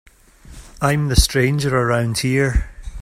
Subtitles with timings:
[0.81, 2.71] I'm the stranger around here.